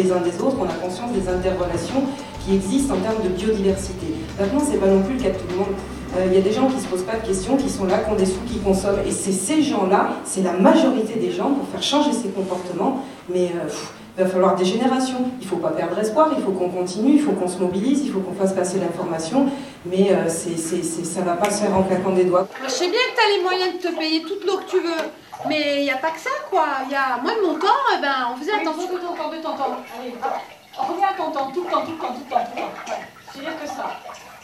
des 0.00 0.12
uns 0.12 0.20
des 0.20 0.40
autres, 0.40 0.56
on 0.60 0.64
a 0.64 0.72
conscience 0.72 1.12
des 1.12 1.28
interrelations 1.28 2.02
qui 2.44 2.54
existent 2.54 2.94
en 2.94 2.98
termes 2.98 3.22
de 3.22 3.28
biodiversité. 3.28 4.06
Maintenant, 4.38 4.60
c'est 4.60 4.78
pas 4.78 4.86
non 4.86 5.02
plus 5.02 5.14
le 5.14 5.22
cas 5.22 5.30
de 5.30 5.34
tout 5.34 5.48
le 5.50 5.56
monde. 5.56 5.74
Euh, 6.16 6.26
Il 6.26 6.34
y 6.34 6.38
a 6.38 6.40
des 6.40 6.52
gens 6.52 6.68
qui 6.68 6.80
se 6.80 6.88
posent 6.88 7.04
pas 7.04 7.16
de 7.16 7.26
questions, 7.26 7.56
qui 7.56 7.68
sont 7.68 7.84
là, 7.84 7.98
qui 7.98 8.10
ont 8.10 8.16
des 8.16 8.26
sous, 8.26 8.40
qui 8.46 8.58
consomment. 8.58 9.00
Et 9.06 9.10
c'est 9.10 9.32
ces 9.32 9.62
gens-là, 9.62 10.16
c'est 10.24 10.42
la 10.42 10.52
majorité 10.52 11.18
des 11.18 11.30
gens 11.30 11.50
pour 11.50 11.66
faire 11.68 11.82
changer 11.82 12.12
ces 12.12 12.28
comportements. 12.28 13.04
Mais 13.32 13.52
euh, 13.54 13.68
il 14.16 14.24
va 14.24 14.28
falloir 14.28 14.56
des 14.56 14.64
générations. 14.64 15.18
Il 15.40 15.44
ne 15.44 15.50
faut 15.50 15.56
pas 15.56 15.70
perdre 15.70 15.98
espoir, 15.98 16.30
il 16.36 16.42
faut 16.42 16.50
qu'on 16.50 16.68
continue, 16.68 17.12
il 17.14 17.20
faut 17.20 17.32
qu'on 17.32 17.48
se 17.48 17.58
mobilise, 17.58 18.02
il 18.04 18.10
faut 18.10 18.20
qu'on 18.20 18.34
fasse 18.34 18.52
passer 18.52 18.78
l'information. 18.78 19.46
Mais 19.86 20.12
euh, 20.12 20.28
c'est, 20.28 20.56
c'est, 20.58 20.82
c'est- 20.82 21.04
ça 21.04 21.20
ne 21.20 21.26
va 21.26 21.34
pas 21.36 21.50
se 21.50 21.62
faire 21.62 21.74
en 21.74 21.82
claquant 21.82 22.10
des 22.10 22.24
doigts. 22.24 22.46
Je 22.64 22.68
sais 22.68 22.88
bien 22.88 22.98
que 23.00 23.14
tu 23.16 23.24
as 23.24 23.36
les 23.36 23.42
moyens 23.42 23.72
de 23.74 23.88
te 23.88 23.96
payer 23.96 24.22
toute 24.22 24.44
l'eau 24.44 24.58
que 24.58 24.70
tu 24.70 24.80
veux, 24.80 25.04
mais 25.48 25.76
il 25.78 25.82
n'y 25.84 25.90
a 25.90 25.96
pas 25.96 26.10
que 26.10 26.20
ça, 26.20 26.30
quoi. 26.50 26.66
Il 26.86 26.92
y 26.92 26.94
a 26.94 27.16
moi 27.22 27.32
de 27.34 27.40
mon 27.46 27.58
temps, 27.58 27.66
eh 27.96 28.00
ben, 28.02 28.28
on 28.32 28.36
faisait 28.38 28.52
attention. 28.52 28.92
de 28.92 28.98
ton 28.98 29.14
temps, 29.14 29.30
de 29.30 29.36
ton 29.36 29.56
temps. 29.56 29.76
Allez, 29.98 30.14
hop. 30.22 30.86
reviens 30.88 31.08
à 31.08 31.14
ton 31.14 31.30
temps, 31.30 31.50
tout 31.52 31.64
le 31.64 31.70
temps, 31.70 31.84
tout 31.86 31.92
le 31.92 31.98
temps, 31.98 32.12
tout 32.12 32.22
le 32.24 32.30
temps, 32.30 32.44
tout 32.44 32.52
le 32.56 32.60
temps. 32.60 32.92
Ouais. 32.92 33.00
Je 33.34 33.40
dirais 33.40 33.52
que 33.62 33.66
ça. 33.68 33.86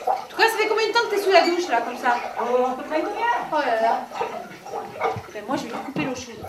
En 0.06 0.26
tout 0.28 0.36
cas, 0.36 0.44
ça 0.48 0.56
fait 0.56 0.68
combien 0.68 0.86
de 0.88 0.92
temps 0.92 1.00
que 1.10 1.14
tu 1.14 1.20
es 1.20 1.22
sous 1.24 1.32
la 1.32 1.40
douche, 1.42 1.68
là, 1.68 1.80
comme 1.82 1.98
ça 1.98 2.16
Oh, 2.40 2.64
à 2.64 2.76
peu 2.76 2.82
près 2.84 3.00
une 3.00 3.04
demi-heure. 3.06 3.46
Oh 3.52 3.56
là 3.58 3.82
là. 3.82 4.06
Ben, 5.34 5.44
moi, 5.46 5.56
je 5.56 5.62
vais 5.64 5.68
lui 5.68 5.78
couper 5.84 6.04
l'eau 6.04 6.14
chaude. 6.14 6.40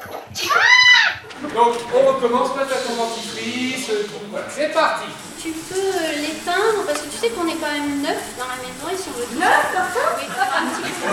Donc, 1.54 1.74
on 1.94 2.14
recommence, 2.14 2.54
pas 2.54 2.62
à 2.62 2.66
ton 2.66 2.96
dentifrice, 2.96 3.88
tout, 3.88 3.94
voilà, 4.32 4.46
c'est 4.50 4.72
parti. 4.74 5.06
Tu 5.48 5.54
peux 5.54 5.96
l'éteindre 6.20 6.84
parce 6.86 7.00
que 7.00 7.08
tu 7.08 7.16
sais 7.18 7.30
qu'on 7.30 7.48
est 7.48 7.56
quand 7.56 7.72
même 7.72 8.02
neuf 8.04 8.20
dans 8.36 8.52
la 8.52 8.60
maison 8.60 8.84
et 8.92 8.98
si 9.00 9.08
on 9.08 9.16
veut 9.16 9.24
tout 9.32 9.40
Neuf 9.40 9.64
comme 9.72 9.88
ça 9.96 10.04
Oui, 10.20 10.28
un 10.28 10.68
petit 10.76 10.92
peu. 10.92 11.08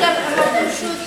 D'avoir 0.00 0.48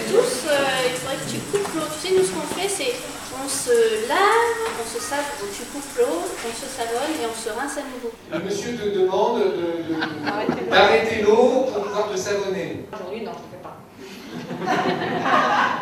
tous, 0.05 0.35
euh, 0.45 0.85
il 0.85 0.93
faudrait 0.93 1.17
que 1.17 1.29
tu 1.31 1.37
coupes 1.49 1.73
l'eau. 1.73 1.89
Tu 1.89 1.97
sais, 2.07 2.13
nous 2.13 2.21
ce 2.23 2.31
qu'on 2.37 2.45
fait, 2.53 2.69
c'est 2.69 2.93
on 3.33 3.49
se 3.49 4.05
lave, 4.07 4.77
on 4.77 4.85
se 4.85 5.01
save, 5.01 5.25
donc 5.41 5.49
tu 5.57 5.63
coupes 5.73 5.97
l'eau, 5.97 6.21
on 6.21 6.53
se 6.53 6.67
savonne 6.69 7.17
et 7.17 7.25
on 7.25 7.33
se 7.33 7.49
rince 7.49 7.77
à 7.77 7.85
nouveau. 7.89 8.11
Le 8.31 8.39
monsieur 8.45 8.77
te 8.77 8.89
demande 8.93 9.41
de- 9.41 9.89
de- 9.89 10.69
d'arrêter 10.69 11.21
l'eau 11.23 11.65
pour 11.73 11.81
pouvoir 11.83 12.11
te 12.11 12.17
savonner. 12.17 12.85
Aujourd'hui, 12.93 13.21
non, 13.25 13.31
je 13.33 13.41
ne 13.41 13.51
fais 13.57 13.63
pas. 13.65 13.75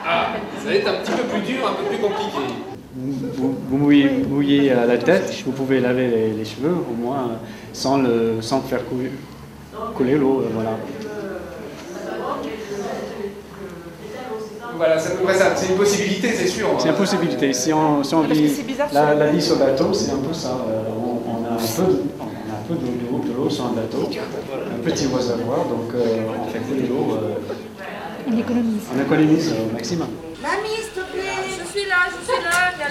Ah, 0.07 0.27
ça 0.63 0.65
va 0.69 0.73
être 0.75 0.87
un 0.87 0.93
petit 1.03 1.11
peu 1.11 1.23
plus 1.23 1.41
dur, 1.41 1.67
un 1.67 1.73
peu 1.73 1.83
plus 1.89 1.97
compliqué. 1.99 2.74
Vous, 2.97 3.55
vous 3.69 3.77
mouillez, 3.77 4.09
mouillez 4.29 4.71
à 4.71 4.85
la 4.85 4.97
tête, 4.97 5.33
vous 5.45 5.51
pouvez 5.51 5.81
laver 5.81 6.07
les, 6.07 6.29
les 6.31 6.45
cheveux 6.45 6.71
au 6.73 6.93
moins 6.95 7.17
euh, 7.31 7.35
sans, 7.73 7.97
le, 7.97 8.41
sans 8.41 8.61
faire 8.61 8.85
couler, 8.85 9.11
couler 9.95 10.15
l'eau. 10.15 10.41
euh, 10.41 10.49
Voilà. 10.53 10.77
Voilà, 14.77 14.99
c'est 14.99 15.13
à 15.13 15.15
peu 15.15 15.23
près 15.23 15.33
ça. 15.35 15.55
C'est 15.55 15.69
une 15.71 15.77
possibilité, 15.77 16.29
c'est 16.33 16.47
sûr. 16.47 16.67
C'est 16.79 16.89
une 16.89 16.95
possibilité. 16.95 17.53
Si 17.53 17.71
on, 17.73 18.03
si 18.03 18.13
on 18.15 18.23
que 18.23 18.33
vit 18.33 18.49
c'est 18.49 18.63
bizarre, 18.63 18.89
la, 18.93 19.13
la 19.15 19.27
vie 19.27 19.41
sur 19.41 19.57
bateau, 19.57 19.93
c'est 19.93 20.11
un 20.11 20.17
peu 20.17 20.33
ça. 20.33 20.49
Euh, 20.49 20.83
on, 20.97 21.31
on 21.31 21.45
a 21.45 21.53
un 21.53 21.57
peu, 21.57 21.93
de- 21.93 22.01
on 22.19 22.23
a 22.23 22.57
un 22.57 22.63
peu 22.67 22.75
de, 22.75 22.79
de- 22.79 23.29
de 23.29 23.37
l'eau 23.37 23.49
sur 23.49 23.65
un 23.65 23.71
bateau, 23.73 24.09
un 24.09 24.79
petit 24.83 25.07
réservoir, 25.07 25.59
donc 25.65 25.93
euh, 25.95 26.05
on 26.45 26.49
fait 26.51 26.59
couler 26.59 26.87
l'eau. 26.89 27.15
euh, 27.15 27.35
On 28.27 28.37
économise. 28.37 28.81
on 28.95 29.01
économise 29.01 29.53
au 29.53 29.73
maximum. 29.73 30.07
Mamie, 30.41 30.84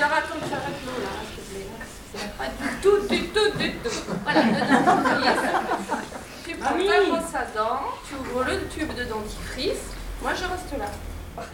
alors, 0.05 0.19
attends, 0.19 0.39
tu 0.47 0.53
arrêtes 0.53 0.83
l'eau, 0.87 0.99
là, 1.03 1.09
s'il 1.25 1.43
te 1.43 1.47
plaît. 1.51 1.69
Pas 2.39 2.47
du 2.47 2.53
tout, 2.83 2.99
du 3.09 3.21
tout, 3.29 3.51
du 3.59 3.69
tout. 3.79 3.99
Voilà, 4.25 4.41
le 4.43 4.49
dentifrice. 4.53 5.45
Tu 6.47 6.53
prends 6.57 6.71
ta 6.71 6.77
brosse 7.09 7.35
à 7.35 7.37
dents, 7.59 7.81
tu 8.09 8.15
ouvres 8.15 8.45
le 8.45 8.55
tube 8.69 8.93
de 8.95 9.05
dentifrice. 9.05 9.85
Moi, 10.23 10.33
je 10.35 10.45
reste 10.45 10.73
là. 10.79 10.89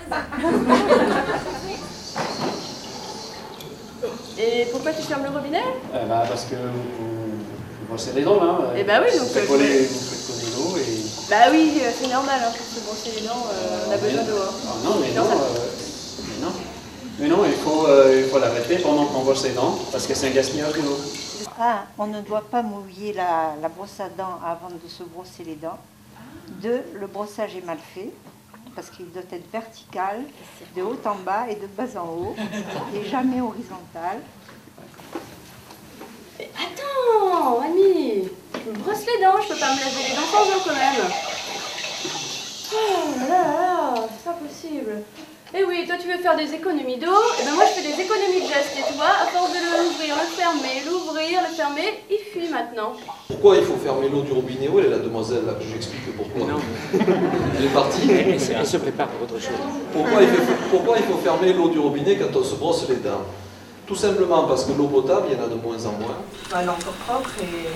Et 4.39 4.66
pourquoi 4.72 4.92
tu 4.92 5.02
fermes 5.02 5.24
le 5.24 5.30
robinet? 5.30 5.62
Euh, 5.94 6.06
bah, 6.06 6.22
parce 6.28 6.44
que 6.44 6.55
vous, 6.55 6.83
vous 7.00 7.86
brossez 7.89 8.12
les 8.14 8.22
dents 8.22 8.42
là. 8.42 8.58
euh, 8.62 8.74
Eh 8.78 8.84
bah 8.84 9.00
oui, 9.05 9.10
donc, 9.18 9.27
Vous 9.28 9.34
faites 9.34 9.46
coller, 9.48 9.86
vous 9.86 10.00
faites 10.00 10.27
coller 10.27 10.48
l'eau 10.56 10.77
et. 10.78 11.02
Bah 11.28 11.50
oui, 11.50 11.83
c'est 12.00 12.08
normal, 12.08 12.40
hein, 12.42 12.50
pour 12.56 12.66
se 12.66 12.80
brosser 12.84 13.10
les 13.20 13.27
dents, 13.27 13.46
euh, 13.52 13.84
on 13.89 13.92
a 13.92 13.96
besoin 13.98 14.22
d'eau. 14.22 14.42
hein. 14.42 14.52
Ah 14.66 14.74
non, 14.84 14.94
mais 15.00 15.10
Non, 15.12 15.24
non, 15.24 15.30
ça- 15.30 15.36
euh, 15.36 15.40
mais 15.52 15.58
non. 15.58 15.59
Mais 17.20 17.29
non, 17.29 17.45
il 17.45 17.53
faut, 17.53 17.86
euh, 17.86 18.23
il 18.25 18.31
faut 18.31 18.39
l'arrêter 18.39 18.79
pendant 18.79 19.05
qu'on 19.05 19.20
brosse 19.20 19.45
les 19.45 19.51
dents, 19.51 19.79
parce 19.92 20.07
que 20.07 20.14
c'est 20.14 20.29
un 20.29 20.31
gaspillage 20.31 20.73
de 20.73 20.81
l'eau. 20.81 20.97
Un, 21.61 21.81
on 21.98 22.07
ne 22.07 22.23
doit 22.23 22.45
pas 22.51 22.63
mouiller 22.63 23.13
la, 23.13 23.55
la 23.61 23.69
brosse 23.69 24.01
à 24.01 24.08
dents 24.08 24.39
avant 24.42 24.70
de 24.70 24.89
se 24.89 25.03
brosser 25.03 25.45
les 25.45 25.57
dents. 25.57 25.79
Deux, 26.48 26.83
le 26.95 27.07
brossage 27.07 27.55
est 27.55 27.64
mal 27.64 27.77
fait, 27.95 28.08
parce 28.75 28.89
qu'il 28.89 29.11
doit 29.11 29.20
être 29.31 29.53
vertical, 29.53 30.23
de 30.75 30.81
haut 30.81 30.97
en 31.05 31.17
bas 31.17 31.45
et 31.51 31.57
de 31.57 31.67
bas 31.67 32.01
en 32.01 32.07
haut, 32.08 32.35
et 32.95 33.07
jamais 33.07 33.42
horizontal. 33.42 34.20
Attends, 36.39 37.61
Annie, 37.61 38.31
je 38.55 38.70
me 38.70 38.77
brosse 38.79 39.05
les 39.05 39.23
dents, 39.23 39.37
je 39.42 39.48
peux 39.52 39.61
pas 39.61 39.75
me 39.75 39.81
laver 39.81 40.08
les 40.08 40.14
dents 40.17 40.31
sans 40.33 40.45
eau 40.45 40.61
quand 40.64 40.75
même. 40.75 41.13
Oh 42.73 43.20
là 43.20 43.29
là 43.29 43.42
là, 43.42 43.95
c'est 44.08 44.25
pas 44.25 44.39
possible. 44.39 45.02
Eh 45.52 45.64
oui, 45.64 45.84
toi 45.84 45.96
tu 46.00 46.06
veux 46.06 46.18
faire 46.18 46.36
des 46.36 46.55
économies 46.55 46.96
d'eau, 46.96 47.20
et 47.40 47.44
ben 47.44 47.55
moi 47.55 47.64
je 47.66 47.83
fais 47.83 47.88
des 47.88 48.00
économies 48.00 48.40
de 48.40 48.46
gestes, 48.46 48.78
et 48.78 48.86
tu 48.86 48.94
vois, 48.94 49.11
à 49.20 49.27
force 49.27 49.50
de 49.50 49.58
l'ouvrir, 49.58 50.14
le 50.14 50.28
fermer, 50.30 50.78
l'ouvrir, 50.86 51.40
le 51.42 51.52
fermer, 51.52 52.05
il 52.08 52.18
fuit 52.30 52.48
maintenant. 52.48 52.92
Pourquoi 53.27 53.56
il 53.56 53.64
faut 53.64 53.74
fermer 53.74 54.08
l'eau 54.08 54.22
du 54.22 54.30
robinet? 54.30 54.68
Où 54.68 54.78
est 54.78 54.89
la 54.89 54.98
demoiselle 54.98 55.44
là 55.46 55.55
que 55.55 55.64
je 55.64 55.70
lui 55.70 55.77
explique 55.77 56.16
pourquoi 56.16 56.46
Elle 57.58 57.64
est 57.64 57.74
partie 57.74 58.10
Elle 58.12 58.66
se 58.66 58.77
prépare 58.77 59.08
pour 59.08 59.22
autre 59.22 59.42
chose. 59.42 59.58
pourquoi 59.92 60.22
il, 60.22 60.28
faut, 60.28 60.52
pourquoi 60.70 60.96
il 60.98 61.05
faut 61.05 61.18
fermer 61.18 61.52
l'eau 61.52 61.68
du 61.68 61.80
robinet 61.80 62.16
quand 62.16 62.39
on 62.39 62.44
se 62.44 62.55
brosse 62.55 62.89
les 62.89 62.96
dents? 62.96 63.27
Tout 63.89 63.96
simplement 63.96 64.44
parce 64.44 64.64
que 64.66 64.72
l'eau 64.78 64.86
potable, 64.86 65.27
il 65.33 65.36
y 65.36 65.40
en 65.40 65.44
a 65.46 65.48
de 65.48 65.56
moins 65.56 65.84
en 65.84 65.92
moins. 65.98 66.14
Elle 66.55 66.66
est 66.66 66.68
encore 66.68 66.94
propre 67.08 67.30
et 67.42 67.66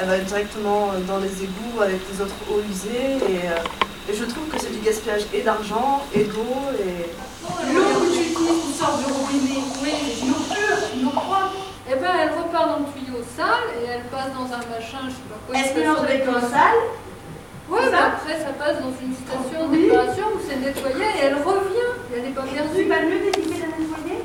elle 0.00 0.06
va 0.06 0.16
directement 0.16 0.88
dans 1.06 1.18
les 1.18 1.42
égouts 1.44 1.82
avec 1.82 2.00
les 2.10 2.22
autres 2.22 2.36
eaux 2.50 2.62
usées. 2.70 3.16
Et, 3.28 3.48
euh, 3.48 3.60
et 4.08 4.14
je 4.14 4.24
trouve 4.24 4.48
que 4.48 4.58
c'est 4.58 4.72
du 4.72 4.80
gaspillage 4.80 5.22
et 5.32 5.42
d'argent 5.42 6.02
et 6.14 6.24
d'eau. 6.24 6.58
Et... 6.78 7.06
L'eau 7.72 7.82
que 7.82 8.12
tu 8.12 8.20
utilises 8.30 8.62
qui 8.66 8.72
sort 8.78 8.98
du 8.98 9.04
robinet, 9.04 9.62
oui, 9.82 9.90
c'est 9.94 10.26
une 10.26 10.32
eau 10.32 10.42
pure, 10.50 10.78
une 10.94 11.06
eau 11.06 11.10
propre. 11.10 11.54
Eh 11.90 11.94
ben 11.96 12.10
elle 12.20 12.30
repart 12.30 12.68
dans 12.68 12.78
le 12.78 12.86
tuyau 12.94 13.22
sale 13.36 13.68
et 13.78 13.84
elle 13.86 14.04
passe 14.04 14.32
dans 14.34 14.46
un 14.46 14.62
machin, 14.70 15.06
je 15.06 15.10
sais 15.10 15.28
pas 15.28 15.38
quoi. 15.46 15.58
Est-ce 15.58 15.74
mélange 15.78 15.98
avec 15.98 16.26
l'eau 16.26 16.40
sale 16.40 16.80
Oui, 17.68 17.80
mais 17.90 17.98
après 17.98 18.38
ça 18.38 18.52
passe 18.58 18.78
dans 18.80 18.94
une 19.02 19.14
station 19.14 19.68
d'épuration 19.68 20.26
où 20.34 20.40
c'est 20.48 20.56
nettoyé 20.56 21.04
et 21.04 21.26
elle 21.26 21.34
revient. 21.34 21.92
Et 22.10 22.18
elle 22.18 22.22
n'est 22.24 22.34
pas 22.34 22.42
perdue. 22.42 22.84
pas 22.84 23.02
mieux 23.02 23.18
d'éviter 23.18 23.42
de 23.42 23.70
nettoyer 23.70 24.18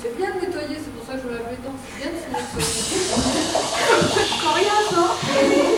C'est 0.00 0.16
bien 0.16 0.30
de 0.34 0.40
nettoyer, 0.46 0.76
c'est 0.78 0.94
pour 0.94 1.06
ça 1.06 1.14
que 1.14 1.22
je 1.22 1.26
me 1.28 1.32
lave 1.34 1.50
les 1.50 1.62
dents. 1.62 1.78
C'est 1.82 1.96
bien 1.98 2.10
de 2.14 2.18
se 2.18 2.28
nettoyer. 2.30 2.74
Coriace, 4.42 4.90
non 4.94 5.73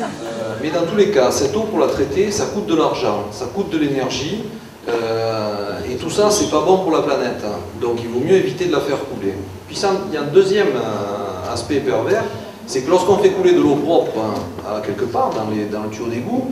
Euh, 0.00 0.54
mais 0.62 0.70
dans 0.70 0.82
tous 0.86 0.96
les 0.96 1.10
cas, 1.10 1.30
cette 1.30 1.54
eau 1.56 1.60
pour 1.62 1.78
la 1.78 1.86
traiter, 1.88 2.30
ça 2.30 2.46
coûte 2.46 2.66
de 2.66 2.74
l'argent, 2.76 3.24
ça 3.32 3.46
coûte 3.54 3.70
de 3.70 3.78
l'énergie. 3.78 4.44
euh, 4.88 5.78
et 5.90 5.96
tout 5.96 6.10
ça, 6.10 6.30
c'est 6.30 6.50
pas 6.50 6.62
bon 6.64 6.78
pour 6.78 6.92
la 6.92 7.02
planète. 7.02 7.42
hein. 7.44 7.58
Donc 7.80 7.98
il 8.02 8.08
vaut 8.08 8.20
mieux 8.20 8.36
éviter 8.36 8.66
de 8.66 8.72
la 8.72 8.80
faire 8.80 8.98
couler. 9.12 9.34
Puis 9.66 9.76
il 10.08 10.14
y 10.14 10.16
a 10.16 10.22
un 10.22 10.24
deuxième 10.32 10.68
euh, 10.68 11.52
aspect 11.52 11.80
pervers, 11.80 12.24
c'est 12.66 12.82
que 12.82 12.90
lorsqu'on 12.90 13.18
fait 13.18 13.30
couler 13.30 13.52
de 13.52 13.60
l'eau 13.60 13.76
propre 13.76 14.12
hein, 14.18 14.34
à 14.76 14.80
quelque 14.80 15.04
part 15.04 15.30
dans, 15.30 15.48
les, 15.54 15.64
dans 15.64 15.82
le 15.84 15.90
tuyau 15.90 16.06
d'égout, 16.06 16.50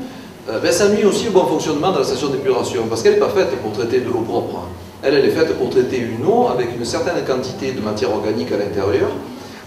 ben, 0.51 0.73
ça 0.73 0.89
nuit 0.89 1.05
aussi 1.05 1.29
au 1.29 1.33
bon 1.33 1.45
fonctionnement 1.47 1.93
de 1.93 1.99
la 1.99 2.05
station 2.05 2.29
d'épuration. 2.29 2.85
Parce 2.89 3.03
qu'elle 3.03 3.15
n'est 3.15 3.19
pas 3.21 3.29
faite 3.29 3.51
pour 3.63 3.73
traiter 3.73 4.01
de 4.01 4.07
l'eau 4.07 4.21
propre. 4.27 4.57
hein. 4.57 4.69
Elle, 5.03 5.15
elle 5.15 5.27
est 5.27 5.31
faite 5.31 5.57
pour 5.59 5.69
traiter 5.71 5.99
une 5.99 6.27
eau 6.27 6.49
avec 6.49 6.75
une 6.77 6.85
certaine 6.85 7.23
quantité 7.25 7.71
de 7.73 7.81
matière 7.81 8.11
organique 8.13 8.51
à 8.51 8.57
l'intérieur, 8.57 9.09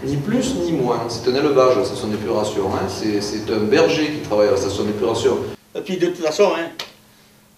ni 0.04 0.18
plus 0.18 0.56
ni 0.56 0.72
moins. 0.74 1.06
C'est 1.10 1.30
un 1.30 1.36
élevage, 1.36 1.78
la 1.78 1.86
station 1.86 2.08
d'épuration. 2.08 2.74
hein. 2.74 2.88
C'est 2.88 3.22
c'est 3.22 3.52
un 3.52 3.60
berger 3.60 4.08
qui 4.12 4.20
travaille 4.28 4.48
à 4.48 4.52
la 4.52 4.58
station 4.58 4.84
d'épuration. 4.84 5.38
Et 5.76 5.82
puis 5.82 5.98
de 5.98 6.08
toute 6.08 6.26
façon, 6.26 6.52
hein, 6.58 6.70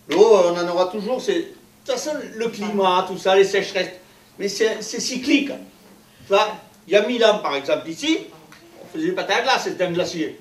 l'eau, 0.10 0.36
on 0.46 0.58
en 0.58 0.68
aura 0.70 0.86
toujours. 0.88 1.22
C'est, 1.22 1.34
de 1.34 1.46
toute 1.86 1.96
façon, 1.96 2.12
le 2.36 2.48
climat, 2.50 3.06
tout 3.08 3.18
ça, 3.18 3.36
les 3.36 3.44
sécheresses. 3.44 3.92
Mais 4.40 4.48
c'est, 4.48 4.82
cyclique. 4.82 5.52
Il 6.30 6.94
y 6.94 6.96
a 6.96 7.06
mille 7.08 7.24
ans, 7.24 7.40
par 7.40 7.56
exemple, 7.56 7.90
ici, 7.90 8.20
on 8.82 8.98
faisait 8.98 9.12
pas 9.12 9.24
à 9.24 9.42
glace, 9.42 9.64
c'était 9.64 9.86
un 9.86 9.92
glacier. 9.92 10.40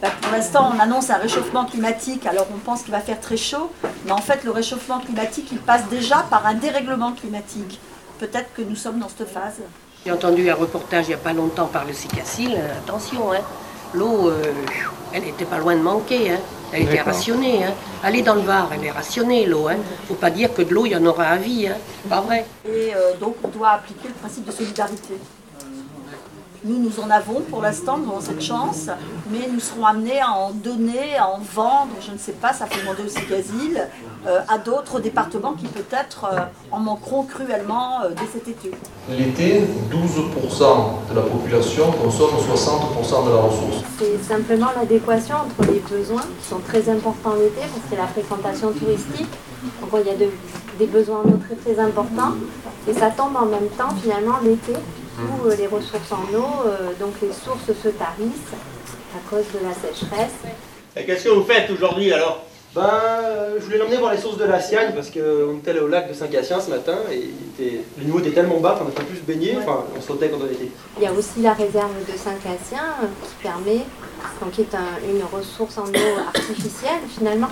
Bah, 0.00 0.10
pour 0.20 0.32
l'instant, 0.32 0.72
on 0.74 0.78
annonce 0.78 1.08
un 1.10 1.16
réchauffement 1.16 1.64
climatique, 1.64 2.26
alors 2.26 2.46
on 2.54 2.58
pense 2.58 2.82
qu'il 2.82 2.92
va 2.92 3.00
faire 3.00 3.20
très 3.20 3.36
chaud, 3.36 3.70
mais 4.04 4.12
en 4.12 4.18
fait, 4.18 4.44
le 4.44 4.50
réchauffement 4.50 5.00
climatique, 5.00 5.48
il 5.52 5.58
passe 5.58 5.88
déjà 5.88 6.26
par 6.30 6.46
un 6.46 6.54
dérèglement 6.54 7.12
climatique. 7.12 7.80
Peut-être 8.18 8.52
que 8.54 8.62
nous 8.62 8.76
sommes 8.76 8.98
dans 8.98 9.08
cette 9.08 9.28
phase. 9.28 9.60
J'ai 10.06 10.12
entendu 10.12 10.48
un 10.48 10.54
reportage 10.54 11.06
il 11.06 11.08
n'y 11.08 11.14
a 11.14 11.18
pas 11.18 11.32
longtemps 11.32 11.66
par 11.66 11.84
le 11.84 11.92
Sicacil. 11.92 12.54
euh, 12.56 12.78
attention, 12.78 13.32
hein, 13.32 13.40
l'eau, 13.92 14.28
euh, 14.28 14.40
elle 15.12 15.24
n'était 15.24 15.44
pas 15.44 15.58
loin 15.58 15.74
de 15.74 15.80
manquer. 15.82 16.30
hein. 16.30 16.38
Elle 16.72 16.82
était 16.84 17.00
rationnée. 17.00 17.64
Hein. 17.64 17.72
Allez 18.04 18.22
dans 18.22 18.36
le 18.36 18.42
Var, 18.42 18.68
elle 18.72 18.84
est 18.84 18.90
rationnée, 18.92 19.46
l'eau. 19.46 19.66
Hein. 19.66 19.78
faut 20.06 20.14
pas 20.14 20.30
dire 20.30 20.54
que 20.54 20.62
de 20.62 20.72
l'eau, 20.72 20.86
il 20.86 20.92
y 20.92 20.96
en 20.96 21.04
aura 21.06 21.24
à 21.24 21.36
vie. 21.38 21.66
Hein. 21.66 21.74
Pas 22.08 22.20
vrai. 22.20 22.46
Et 22.64 22.94
euh, 22.94 23.14
donc, 23.20 23.34
on 23.42 23.48
doit 23.48 23.70
appliquer 23.70 24.06
le 24.06 24.14
principe 24.14 24.44
de 24.44 24.52
solidarité. 24.52 25.14
Nous, 26.66 26.78
nous 26.78 27.00
en 27.00 27.08
avons 27.10 27.42
pour 27.42 27.62
l'instant, 27.62 27.96
nous 27.96 28.10
avons 28.10 28.20
cette 28.20 28.42
chance, 28.42 28.88
mais 29.30 29.46
nous 29.52 29.60
serons 29.60 29.84
amenés 29.86 30.20
à 30.20 30.32
en 30.32 30.50
donner, 30.50 31.16
à 31.16 31.28
en 31.28 31.38
vendre, 31.38 31.92
je 32.04 32.10
ne 32.10 32.18
sais 32.18 32.32
pas, 32.32 32.52
ça 32.52 32.66
fait 32.66 32.80
demander 32.80 33.04
aussi 33.04 33.24
Casil, 33.24 33.86
euh, 34.26 34.40
à 34.48 34.58
d'autres 34.58 34.98
départements 34.98 35.52
qui 35.52 35.66
peut-être 35.66 36.24
euh, 36.24 36.40
en 36.72 36.80
manqueront 36.80 37.22
cruellement 37.22 38.00
euh, 38.02 38.08
dès 38.10 38.26
cet 38.32 38.48
été. 38.48 38.72
L'été, 39.08 39.62
12% 39.92 41.10
de 41.10 41.14
la 41.14 41.22
population 41.22 41.92
consomme 41.92 42.30
60% 42.34 43.26
de 43.26 43.30
la 43.30 43.36
ressource. 43.42 43.84
C'est 43.98 44.24
simplement 44.24 44.68
l'adéquation 44.76 45.36
entre 45.36 45.70
les 45.70 45.78
besoins 45.80 46.22
qui 46.40 46.48
sont 46.48 46.58
très 46.66 46.88
importants 46.90 47.34
l'été 47.38 47.60
parce 47.60 47.90
que 47.90 47.96
la 47.96 48.08
fréquentation 48.08 48.72
touristique. 48.72 49.28
Donc 49.80 49.90
il 50.00 50.06
y 50.06 50.10
a 50.10 50.16
de- 50.16 50.30
des 50.78 50.86
besoins 50.86 51.20
en 51.24 51.28
eau 51.28 51.38
très 51.46 51.54
très 51.54 51.80
importants 51.82 52.32
et 52.88 52.92
ça 52.92 53.10
tombe 53.10 53.36
en 53.36 53.46
même 53.46 53.68
temps 53.78 53.94
finalement 54.02 54.38
l'été 54.44 54.72
où 55.18 55.48
euh, 55.48 55.56
les 55.56 55.66
ressources 55.66 56.12
en 56.12 56.24
eau, 56.34 56.66
euh, 56.66 56.92
donc 56.98 57.14
les 57.22 57.32
sources 57.32 57.66
se 57.66 57.88
tarissent 57.88 58.54
à 59.14 59.30
cause 59.30 59.46
de 59.52 59.66
la 59.66 59.74
sécheresse. 59.74 60.32
Qu'est-ce 60.94 61.24
que 61.24 61.28
vous 61.30 61.44
faites 61.44 61.70
aujourd'hui 61.70 62.12
alors? 62.12 62.44
Ben, 62.76 62.82
euh, 63.24 63.56
je 63.58 63.64
voulais 63.64 63.78
l'emmener 63.78 63.96
voir 63.96 64.12
les 64.12 64.18
sources 64.20 64.36
de 64.36 64.44
la 64.44 64.60
Siagne 64.60 64.92
parce 64.94 65.08
qu'on 65.10 65.56
était 65.56 65.70
allé 65.70 65.80
au 65.80 65.88
lac 65.88 66.08
de 66.10 66.12
Saint-Cassien 66.12 66.60
ce 66.60 66.68
matin 66.68 66.98
et 67.10 67.16
il 67.16 67.64
était- 67.64 67.80
le 67.96 68.04
niveau 68.04 68.18
était 68.18 68.32
tellement 68.32 68.60
bas 68.60 68.76
qu'on 68.78 68.84
ne 68.84 68.90
pouvait 68.90 69.06
plus 69.06 69.16
se 69.16 69.22
baigner, 69.22 69.56
enfin 69.58 69.82
on 69.96 70.00
sautait 70.02 70.28
quand 70.28 70.36
on 70.42 70.44
était. 70.44 70.68
Il 70.98 71.02
y 71.02 71.06
a 71.06 71.12
aussi 71.12 71.40
la 71.40 71.54
réserve 71.54 71.90
de 72.06 72.12
Saint-Cassien 72.18 72.84
euh, 73.02 73.06
qui 73.26 73.34
permet, 73.42 73.80
donc 74.42 74.50
qui 74.52 74.60
est 74.60 74.74
un- 74.74 75.00
une 75.10 75.22
ressource 75.32 75.78
en 75.78 75.84
eau 75.86 76.18
artificielle 76.34 77.00
finalement, 77.08 77.48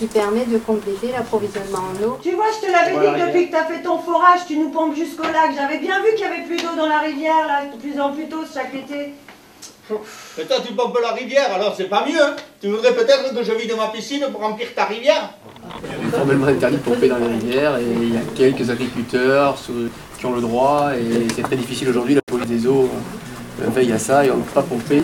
qui 0.00 0.06
permet 0.06 0.44
de 0.46 0.58
compléter 0.58 1.12
l'approvisionnement 1.12 1.84
en 1.94 2.04
eau. 2.04 2.18
Tu 2.20 2.32
vois, 2.32 2.46
je 2.60 2.66
te 2.66 2.72
l'avais 2.72 2.90
Voilà, 2.92 3.14
dit 3.14 3.20
que 3.20 3.26
depuis 3.28 3.46
que 3.46 3.50
tu 3.52 3.56
as 3.56 3.64
fait 3.66 3.82
ton 3.84 3.98
forage, 4.00 4.40
tu 4.48 4.58
nous 4.58 4.70
pompes 4.70 4.96
jusqu'au 4.96 5.22
lac. 5.22 5.54
J'avais 5.54 5.78
bien 5.78 6.02
vu 6.02 6.10
qu'il 6.16 6.22
y 6.26 6.28
avait 6.28 6.42
plus 6.42 6.56
d'eau 6.56 6.74
dans 6.76 6.88
la 6.88 6.98
rivière, 6.98 7.46
là, 7.46 7.66
de 7.72 7.80
plus 7.80 8.00
en 8.00 8.10
plus 8.12 8.26
tôt 8.28 8.42
chaque 8.52 8.74
été. 8.74 9.14
Mais 10.36 10.44
toi, 10.44 10.56
tu 10.66 10.72
pompes 10.72 10.98
la 11.00 11.12
rivière, 11.12 11.52
alors 11.54 11.74
c'est 11.76 11.84
pas 11.88 12.04
mieux. 12.06 12.20
hein. 12.20 12.34
Tu 12.60 12.68
voudrais 12.68 12.92
peut-être 12.94 13.34
que 13.34 13.42
je 13.42 13.52
vide 13.52 13.72
ma 13.76 13.88
piscine 13.88 14.26
pour 14.32 14.40
remplir 14.40 14.68
ta 14.74 14.84
rivière 14.86 15.30
Il 16.02 16.10
formellement 16.10 16.46
interdit 16.46 16.76
de 16.78 16.82
pomper 16.82 17.08
dans 17.08 17.18
les 17.18 17.28
rivières 17.28 17.76
et 17.78 17.84
il 17.84 18.14
y 18.14 18.16
a 18.16 18.20
quelques 18.34 18.68
agriculteurs 18.70 19.56
qui 20.18 20.26
ont 20.26 20.32
le 20.34 20.40
droit 20.40 20.90
et 20.98 21.28
c'est 21.34 21.42
très 21.42 21.56
difficile 21.56 21.88
aujourd'hui, 21.90 22.14
la 22.14 22.22
police 22.22 22.48
des 22.48 22.66
eaux 22.66 22.88
euh, 23.62 23.68
veille 23.68 23.92
à 23.92 23.98
ça 23.98 24.24
et 24.24 24.30
on 24.30 24.38
ne 24.38 24.42
peut 24.42 24.52
pas 24.54 24.62
pomper, 24.62 25.02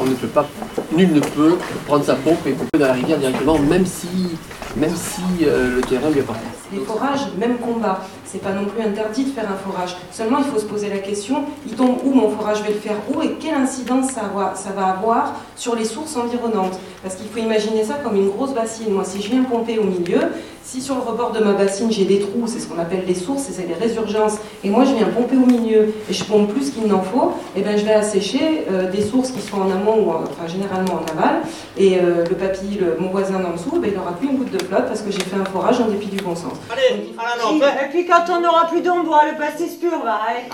on 0.00 0.04
ne 0.04 0.14
peut 0.14 0.26
pas, 0.28 0.46
nul 0.92 1.12
ne 1.12 1.20
peut 1.20 1.56
prendre 1.86 2.04
sa 2.04 2.14
pompe 2.16 2.46
et 2.46 2.52
pomper 2.52 2.78
dans 2.78 2.86
la 2.88 2.92
rivière 2.94 3.18
directement 3.18 3.58
même 3.58 3.86
si, 3.86 4.36
même 4.78 4.94
si 4.94 5.44
euh, 5.44 5.76
le 5.76 5.80
terrain 5.82 6.10
lui 6.10 6.20
appartient. 6.20 6.42
Les 6.72 6.80
forages, 6.80 7.26
même 7.38 7.58
combat. 7.58 8.00
C'est 8.24 8.42
pas 8.42 8.52
non 8.52 8.66
plus 8.66 8.82
interdit 8.82 9.24
de 9.24 9.30
faire 9.30 9.50
un 9.50 9.56
forage. 9.56 9.96
Seulement, 10.10 10.38
il 10.38 10.44
faut 10.44 10.58
se 10.58 10.66
poser 10.66 10.88
la 10.88 10.98
question 10.98 11.44
il 11.66 11.74
tombe 11.74 11.96
où 12.04 12.12
mon 12.12 12.30
forage 12.30 12.58
Je 12.58 12.62
vais 12.64 12.72
le 12.74 12.78
faire 12.78 12.96
où 13.12 13.22
Et 13.22 13.32
quelle 13.40 13.54
incidence 13.54 14.10
ça 14.10 14.30
va, 14.34 14.54
ça 14.54 14.70
va 14.70 14.86
avoir 14.86 15.34
sur 15.56 15.74
les 15.74 15.84
sources 15.84 16.16
environnantes 16.16 16.78
Parce 17.02 17.14
qu'il 17.16 17.28
faut 17.28 17.38
imaginer 17.38 17.84
ça 17.84 17.94
comme 17.94 18.16
une 18.16 18.28
grosse 18.28 18.52
bassine. 18.52 18.92
Moi, 18.92 19.04
si 19.04 19.22
je 19.22 19.30
viens 19.30 19.42
pomper 19.44 19.78
au 19.78 19.84
milieu, 19.84 20.20
si 20.70 20.82
sur 20.82 20.96
le 20.96 21.00
rebord 21.00 21.32
de 21.32 21.42
ma 21.42 21.52
bassine 21.52 21.90
j'ai 21.90 22.04
des 22.04 22.20
trous, 22.20 22.44
c'est 22.46 22.60
ce 22.60 22.66
qu'on 22.66 22.78
appelle 22.78 23.04
les 23.06 23.14
sources, 23.14 23.44
c'est 23.50 23.66
les 23.66 23.72
résurgences, 23.72 24.34
et 24.62 24.68
moi 24.68 24.84
je 24.84 24.92
viens 24.94 25.06
pomper 25.06 25.36
au 25.36 25.46
milieu 25.46 25.94
et 26.10 26.12
je 26.12 26.24
pompe 26.24 26.52
plus 26.52 26.70
qu'il 26.70 26.86
n'en 26.86 27.00
faut, 27.02 27.32
et 27.56 27.62
ben 27.62 27.78
je 27.78 27.84
vais 27.86 27.94
assécher 27.94 28.66
euh, 28.70 28.90
des 28.90 29.00
sources 29.02 29.30
qui 29.30 29.40
sont 29.40 29.56
en 29.62 29.70
amont 29.70 29.96
ou 30.04 30.10
en- 30.10 30.22
enfin 30.24 30.46
généralement 30.46 30.94
en 31.00 31.18
aval, 31.18 31.40
et 31.78 31.98
euh, 31.98 32.22
le 32.28 32.34
papy, 32.36 32.78
le- 32.78 32.96
mon 32.98 33.08
voisin 33.08 33.38
d'en 33.40 33.52
dessous, 33.52 33.78
ben, 33.80 33.90
il 33.90 33.96
n'aura 33.96 34.12
plus 34.12 34.28
une 34.28 34.36
goutte 34.36 34.50
de 34.52 34.62
flotte 34.62 34.86
parce 34.88 35.00
que 35.00 35.10
j'ai 35.10 35.20
fait 35.20 35.36
un 35.40 35.44
forage 35.46 35.80
en 35.80 35.86
dépit 35.88 36.08
du 36.08 36.18
bon 36.22 36.36
sens. 36.36 36.52
Allez, 36.70 37.14
à 37.16 37.36
la 37.36 37.42
Si, 37.44 37.56
Et 37.86 37.88
puis 37.90 38.06
quand 38.06 38.24
on 38.30 38.40
n'aura 38.42 38.66
plus 38.68 38.82
boira 38.82 39.22
le 39.30 39.38
pastis 39.38 39.74
pur, 39.76 39.90
va. 40.04 40.18
allez. 40.28 40.48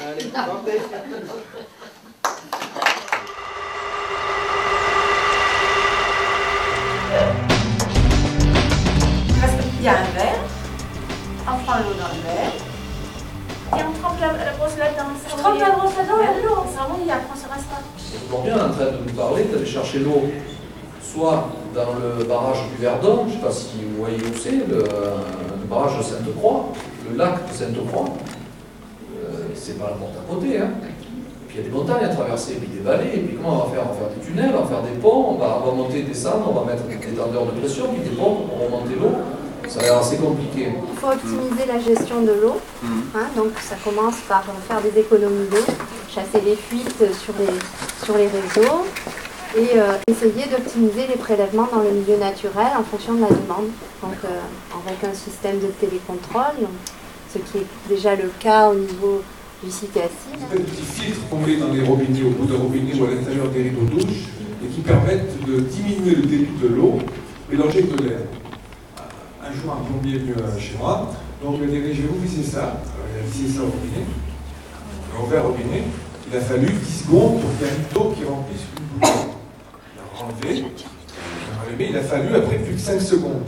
Il 9.84 9.88
y 9.88 9.90
a 9.90 9.98
un 9.98 10.16
verre, 10.16 10.40
on 11.46 11.62
prend 11.62 11.76
l'eau 11.76 11.92
dans 11.92 12.08
le 12.08 12.22
verre, 12.25 12.56
et 13.76 13.84
on 13.84 13.92
trempe 14.00 14.19
la, 14.19 14.28
la 14.32 14.56
brosse 14.56 14.78
là-dedans. 14.78 15.12
Je 15.12 15.36
trempe 15.36 15.60
la 15.60 15.76
brosse 15.76 15.92
là-dedans, 15.98 16.14
il 16.22 16.25
y 16.25 16.26
a 16.26 16.40
de 16.40 16.46
l'eau, 16.48 16.56
on 16.56 16.69
s'en 16.72 16.88
et 17.04 17.12
après 17.12 17.28
on 17.28 17.36
se 17.36 17.44
reste 17.52 17.69
pas. 17.69 17.84
Toujours 18.25 18.40
bien 18.44 18.54
en 18.64 18.72
train 18.72 18.96
de 18.96 19.04
nous 19.04 19.12
parler 19.12 19.44
d'aller 19.44 19.66
chercher 19.66 19.98
l'eau, 19.98 20.22
soit 21.02 21.50
dans 21.75 21.92
le 22.00 22.25
barrage 22.25 22.64
du 22.70 22.82
Verdon, 22.82 23.26
je 23.28 23.34
ne 23.34 23.36
sais 23.36 23.44
pas 23.44 23.52
si 23.52 23.84
vous 23.84 24.00
voyez 24.00 24.16
où 24.25 24.32
c'est, 24.42 24.64
le, 24.66 24.88
le 24.88 25.66
barrage 25.69 25.98
de 25.98 26.02
Sainte-Croix, 26.02 26.64
le 27.10 27.19
lac 27.19 27.46
de 27.46 27.52
Sainte-Croix. 27.52 28.08
Euh, 28.08 29.52
c'est 29.54 29.78
pas 29.78 29.90
la 29.90 29.96
porte 30.00 30.16
à 30.16 30.32
côté, 30.32 30.60
hein. 30.60 30.70
Puis 31.46 31.58
il 31.58 31.62
y 31.62 31.66
a 31.66 31.69
des 31.69 31.76
montagnes 31.76 32.04
à 32.06 32.08
traverser, 32.08 32.54
puis 32.54 32.69
des 32.69 32.81
vallées, 32.81 33.16
et 33.16 33.20
puis 33.20 33.36
comment 33.36 33.52
on 33.52 33.69
va 33.69 33.75
faire? 33.75 33.84
On 33.84 33.92
va 33.92 34.00
faire 34.00 34.16
des 34.16 34.25
tunnels, 34.25 34.54
on 34.56 34.62
va 34.62 34.66
faire 34.66 34.82
des 34.82 34.96
ponts, 34.98 35.26
on 35.28 35.34
va, 35.34 35.60
on 35.60 35.69
va 35.69 35.76
monter, 35.76 36.04
descendre, 36.04 36.48
on 36.48 36.64
va 36.64 36.72
mettre 36.72 36.84
des 36.84 36.96
tendeurs 36.96 37.44
de 37.44 37.60
pression, 37.60 37.92
puis 37.92 38.00
des 38.00 38.16
pompes 38.16 38.48
pour 38.48 38.64
remonter 38.64 38.96
l'eau. 38.96 39.12
Assez 39.76 40.16
compliqué. 40.16 40.68
Il 40.92 40.98
faut 40.98 41.08
optimiser 41.08 41.66
la 41.66 41.78
gestion 41.80 42.22
de 42.22 42.32
l'eau. 42.32 42.56
hein, 43.14 43.26
donc 43.36 43.52
ça 43.60 43.76
commence 43.82 44.16
par 44.28 44.44
euh, 44.48 44.52
faire 44.68 44.80
des 44.80 44.98
économies 45.00 45.48
d'eau, 45.50 45.64
chasser 46.08 46.40
les 46.44 46.54
fuites 46.56 47.04
sur 47.12 47.34
les, 47.38 48.04
sur 48.04 48.16
les 48.16 48.28
réseaux 48.28 48.84
et 49.56 49.78
euh, 49.78 49.94
essayer 50.08 50.46
d'optimiser 50.50 51.06
les 51.08 51.16
prélèvements 51.16 51.68
dans 51.72 51.80
le 51.80 51.90
milieu 51.90 52.16
naturel 52.18 52.68
en 52.78 52.84
fonction 52.84 53.14
de 53.14 53.22
la 53.22 53.28
demande. 53.28 53.68
Donc 54.02 54.14
euh, 54.24 54.28
avec 54.86 55.02
un 55.04 55.14
système 55.14 55.58
de 55.58 55.66
télécontrôle, 55.80 56.54
donc, 56.60 56.70
ce 57.32 57.38
qui 57.38 57.58
est 57.58 57.66
déjà 57.88 58.14
le 58.14 58.30
cas 58.38 58.70
au 58.70 58.74
niveau 58.74 59.22
du 59.62 59.70
Cicassil. 59.70 60.38
des 60.52 60.58
petits 60.60 60.82
filtres 60.82 61.28
qu'on 61.28 61.38
met 61.40 61.56
dans 61.56 61.72
les 61.72 61.82
robinets, 61.82 62.22
au 62.22 62.30
bout 62.30 62.46
d'un 62.46 62.58
robinet 62.58 62.94
ou 63.00 63.04
à 63.06 63.10
l'intérieur 63.10 63.48
des 63.48 63.62
rideaux 63.62 63.86
douches, 63.90 64.28
et 64.64 64.68
qui 64.68 64.80
permettent 64.82 65.44
de 65.46 65.60
diminuer 65.60 66.14
le 66.16 66.22
débit 66.22 66.52
de 66.62 66.68
l'eau 66.68 66.98
mélangée 67.50 67.78
avec 67.78 67.96
de 67.96 68.04
l'air. 68.08 68.18
Un 69.46 69.52
jour, 69.52 69.73
un 69.73 69.85
plombier 69.85 70.17
est 70.17 70.19
venu 70.20 70.32
euh, 70.32 70.58
chez 70.58 70.76
moi, 70.79 71.11
donc 71.43 71.56
il 71.61 71.67
m'a 71.69 71.73
dit, 71.73 71.94
je 71.94 72.02
vais 72.02 72.08
vous 72.08 72.20
visser 72.20 72.43
ça. 72.43 72.62
Alors 72.62 73.06
il 73.12 73.20
a 73.20 73.26
vissé 73.29 73.52
ça 73.58 73.61
au 73.62 73.67
robinet, 73.67 74.05
il 74.08 75.17
a 75.17 75.23
ouvert 75.23 75.43
le 75.43 75.49
robinet, 75.50 75.82
il 76.31 76.37
a 76.37 76.41
fallu 76.41 76.67
10 76.67 77.05
secondes 77.05 77.41
pour 77.41 77.50
qu'il 77.58 77.67
y 77.67 77.70
ait 77.70 77.75
une 77.76 77.99
eau 77.99 78.14
qui 78.17 78.25
remplisse 78.25 78.64
une 78.73 78.85
bouteille. 78.88 79.20
Il 79.93 80.00
a 80.00 80.25
enlevé, 80.25 80.56
il 80.56 80.64
a 80.64 81.91
il 81.91 81.96
a 81.96 82.00
fallu 82.02 82.35
après 82.35 82.56
plus 82.56 82.75
de 82.75 82.79
5 82.79 83.00
secondes. 83.00 83.44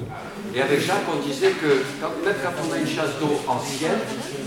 Et 0.54 0.60
avec 0.60 0.80
Jacques, 0.80 1.04
on 1.08 1.20
disait 1.26 1.52
que 1.52 1.84
quand, 2.00 2.12
même 2.24 2.34
quand 2.42 2.52
on 2.60 2.72
a 2.72 2.78
une 2.78 2.86
chasse 2.86 3.16
d'eau 3.20 3.40
ancienne, 3.48 4.00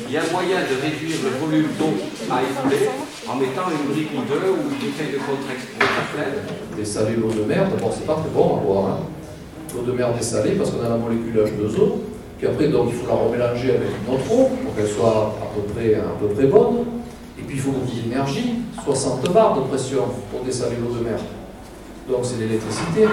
il 0.07 0.13
y 0.13 0.18
a 0.18 0.24
moyen 0.31 0.57
de 0.62 0.75
réduire 0.81 1.18
le 1.24 1.38
volume 1.38 1.69
d'eau 1.78 1.94
à 2.30 2.42
écouler 2.42 2.90
en 3.28 3.36
mettant 3.36 3.69
une 3.69 3.94
brique 3.94 4.10
ou 4.18 4.22
deux 4.25 4.50
ou 4.54 4.69
une 4.69 4.78
bouteille 4.78 5.13
de 5.13 5.22
Contrex 5.22 5.65
pleine. 6.13 6.46
Dessaler 6.77 7.15
l'eau 7.15 7.32
de 7.32 7.44
mer, 7.44 7.70
d'abord 7.70 7.94
c'est 7.94 8.06
pas 8.06 8.15
très 8.15 8.29
bon 8.29 8.58
à 8.58 8.62
boire. 8.62 8.86
hein. 8.94 9.00
L'eau 9.75 9.83
de 9.83 9.91
mer 9.91 10.13
dessalée 10.13 10.51
parce 10.51 10.71
qu'on 10.71 10.83
a 10.83 10.89
la 10.89 10.97
molécule 10.97 11.35
H2O. 11.35 11.99
Puis 12.38 12.47
après, 12.47 12.69
donc, 12.69 12.89
il 12.89 12.95
faut 12.95 13.07
la 13.07 13.15
remélanger 13.15 13.71
avec 13.71 13.89
une 14.01 14.13
autre 14.13 14.31
eau 14.31 14.49
pour 14.63 14.75
qu'elle 14.75 14.88
soit 14.88 15.35
à 15.41 15.47
peu, 15.53 15.61
près, 15.73 15.95
à 15.95 16.17
peu 16.19 16.27
près 16.27 16.45
bonne. 16.45 16.85
Et 17.38 17.41
puis 17.43 17.55
il 17.55 17.61
faut 17.61 17.71
beaucoup 17.71 17.91
d'énergie, 17.91 18.55
60 18.83 19.31
bars 19.31 19.55
de 19.55 19.61
pression 19.67 20.05
pour 20.31 20.43
dessaler 20.43 20.75
l'eau 20.81 20.93
de 20.97 21.03
mer. 21.03 21.19
Donc 22.09 22.19
c'est 22.23 22.38
l'électricité. 22.39 23.05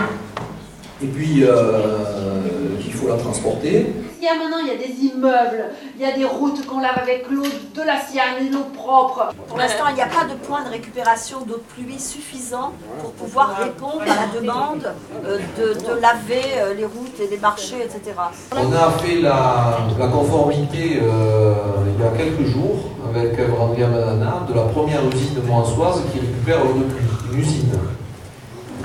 Et 1.02 1.06
puis 1.06 1.44
euh, 1.44 2.38
il 2.84 2.92
faut 2.92 3.08
la 3.08 3.16
transporter. 3.16 3.86
Il 4.26 4.30
y 4.30 4.33
a 4.33 4.38
maintenant, 4.42 4.59
il 4.61 4.66
y 4.66 4.71
a 4.73 4.76
des 4.76 4.92
immeubles, 5.04 5.66
il 5.97 6.02
y 6.02 6.04
a 6.04 6.11
des 6.11 6.25
routes 6.25 6.66
qu'on 6.66 6.80
lave 6.80 6.99
avec 6.99 7.30
l'eau 7.30 7.45
de 7.45 7.83
la 7.83 8.00
Sienne, 8.00 8.50
l'eau 8.50 8.64
propre. 8.75 9.28
Pour 9.47 9.56
l'instant, 9.56 9.85
il 9.90 9.95
n'y 9.95 10.02
a 10.02 10.06
pas 10.06 10.25
de 10.25 10.35
point 10.35 10.64
de 10.64 10.71
récupération 10.71 11.42
d'eau 11.42 11.59
de 11.59 11.83
pluie 11.85 12.00
suffisant 12.00 12.73
pour 13.00 13.12
pouvoir 13.12 13.56
répondre 13.56 14.02
à 14.02 14.06
la 14.06 14.40
demande 14.40 14.92
euh, 15.25 15.38
de, 15.56 15.75
de 15.75 16.00
laver 16.00 16.42
euh, 16.59 16.75
les 16.75 16.87
routes 16.87 17.21
et 17.21 17.28
les 17.30 17.38
marchés, 17.38 17.76
etc. 17.85 18.16
On 18.50 18.73
a 18.73 18.90
fait 18.99 19.21
la, 19.21 19.78
la 19.97 20.09
conformité 20.09 20.99
euh, 21.04 21.54
il 21.97 22.04
y 22.04 22.09
a 22.09 22.11
quelques 22.11 22.49
jours 22.50 22.80
avec 23.09 23.38
Andrea 23.61 23.87
Manana 23.87 24.45
de 24.49 24.54
la 24.54 24.62
première 24.62 25.06
usine 25.06 25.40
moissoise 25.47 26.02
qui 26.12 26.18
récupère 26.18 26.64
l'eau 26.64 26.73
de 26.80 26.83
pluie, 26.83 27.06
une 27.33 27.38
usine, 27.38 27.78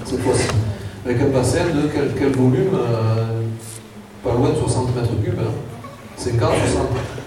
cette 0.06 0.22
fois-ci, 0.22 0.50
avec 1.04 1.20
un 1.20 1.30
bassin 1.30 1.66
de 1.74 1.88
quel, 1.92 2.14
quel 2.14 2.32
volume 2.34 2.76
euh, 2.76 3.31
Pas 4.24 4.34
loin 4.34 4.50
de 4.50 4.56
60 4.56 4.96
mètres 4.96 5.10
cubes. 5.24 5.40
hein. 5.40 5.52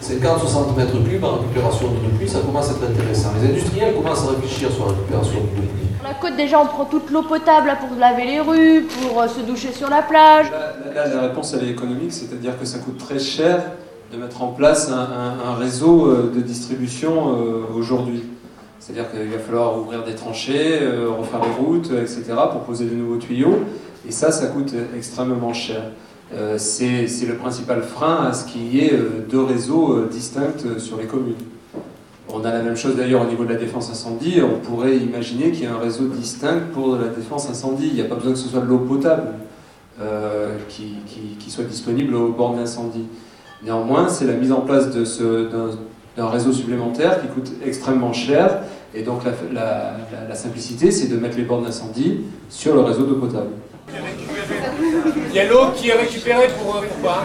50-60 0.02 0.76
mètres 0.76 0.92
cubes 1.08 1.24
en 1.24 1.36
récupération 1.38 1.88
d'eau 1.88 1.94
de 2.10 2.16
pluie, 2.16 2.28
ça 2.28 2.40
commence 2.40 2.68
à 2.68 2.72
être 2.72 2.90
intéressant. 2.90 3.30
Les 3.42 3.48
industriels 3.50 3.94
commencent 3.94 4.24
à 4.24 4.30
réfléchir 4.30 4.70
sur 4.70 4.86
la 4.86 4.92
récupération 4.92 5.32
d'eau 5.40 5.40
de 5.40 5.66
pluie. 5.66 5.68
La 6.04 6.14
côte, 6.14 6.36
déjà, 6.36 6.60
on 6.60 6.66
prend 6.66 6.84
toute 6.84 7.10
l'eau 7.10 7.22
potable 7.22 7.66
là, 7.68 7.76
pour 7.76 7.96
laver 7.98 8.24
les 8.26 8.40
rues, 8.40 8.82
pour 9.02 9.20
euh, 9.22 9.26
se 9.26 9.40
doucher 9.40 9.72
sur 9.72 9.88
la 9.88 10.02
plage. 10.02 10.46
Là, 10.94 11.08
la 11.08 11.20
réponse 11.22 11.54
elle 11.54 11.66
est 11.66 11.70
économique, 11.72 12.12
c'est-à-dire 12.12 12.58
que 12.58 12.66
ça 12.66 12.78
coûte 12.78 12.98
très 12.98 13.18
cher 13.18 13.62
de 14.12 14.18
mettre 14.18 14.42
en 14.42 14.48
place 14.48 14.90
un, 14.90 14.98
un- 14.98 15.50
un 15.50 15.54
réseau 15.54 16.06
euh, 16.06 16.30
de 16.34 16.40
distribution 16.40 17.34
euh, 17.38 17.62
aujourd'hui. 17.74 18.22
C'est-à-dire 18.78 19.10
qu'il 19.10 19.30
va 19.30 19.38
falloir 19.38 19.78
ouvrir 19.78 20.04
des 20.04 20.14
tranchées, 20.14 20.78
euh, 20.82 21.08
refaire 21.18 21.40
les 21.42 21.64
routes, 21.64 21.90
etc., 21.90 22.22
pour 22.52 22.60
poser 22.60 22.84
de 22.84 22.94
nouveaux 22.94 23.16
tuyaux. 23.16 23.60
Et 24.06 24.12
ça, 24.12 24.30
ça 24.30 24.48
coûte 24.48 24.74
extrêmement 24.94 25.54
cher. 25.54 25.80
Euh, 26.33 26.57
c'est 26.59 27.07
le 27.26 27.35
principal 27.35 27.83
frein 27.83 28.25
à 28.26 28.33
ce 28.33 28.47
qu'il 28.47 28.75
y 28.75 28.81
ait 28.81 28.95
euh, 28.95 29.25
deux 29.31 29.43
réseaux 29.43 29.93
euh, 29.93 30.09
distincts 30.11 30.78
sur 30.78 30.97
les 30.97 31.04
communes. 31.04 31.35
On 32.33 32.45
a 32.45 32.52
la 32.52 32.62
même 32.62 32.76
chose 32.76 32.97
d'ailleurs 32.97 33.23
au 33.23 33.26
niveau 33.26 33.45
de 33.45 33.50
la 33.52 33.59
défense 33.59 33.90
incendie. 33.90 34.40
On 34.43 34.59
pourrait 34.59 34.97
imaginer 34.97 35.52
qu'il 35.52 35.64
y 35.64 35.66
a 35.66 35.75
un 35.75 35.78
réseau 35.78 36.07
distinct 36.09 36.61
pour 36.73 36.97
la 36.97 37.09
défense 37.09 37.49
incendie. 37.49 37.88
Il 37.88 37.95
n'y 37.95 38.00
a 38.00 38.07
pas 38.07 38.16
besoin 38.16 38.33
que 38.33 38.38
ce 38.38 38.49
soit 38.49 38.61
de 38.61 38.66
l'eau 38.66 38.78
potable 38.78 39.28
qui, 40.69 41.50
soit 41.50 41.64
disponible 41.64 42.16
au 42.16 42.33
bord 42.33 42.54
d'incendie. 42.54 43.04
Néanmoins, 43.62 44.09
c'est 44.09 44.25
la 44.25 44.33
mise 44.33 44.50
en 44.50 44.62
place 44.62 44.88
d'un 44.90 46.28
réseau 46.28 46.52
supplémentaire 46.52 47.21
qui 47.21 47.28
coûte 47.28 47.52
extrêmement 47.64 48.12
cher. 48.12 48.62
Et 48.95 49.02
donc 49.02 49.21
la- 49.52 49.95
la 50.28 50.35
simplicité, 50.35 50.90
c'est 50.90 51.07
de 51.07 51.16
mettre 51.16 51.37
les 51.37 51.45
bornes 51.45 51.64
d'incendie 51.64 52.23
sur 52.49 52.75
le 52.75 52.81
réseau 52.81 53.04
d'eau 53.04 53.16
potable. 53.16 53.50
Il 55.31 55.35
y 55.35 55.41
a 55.41 55.45
l'eau 55.47 55.71
qui 55.75 55.88
est 55.88 55.95
récupérée 55.95 56.49
pour, 56.61 56.76
euh, 56.76 56.81
pour 56.87 57.00
quoi 57.00 57.25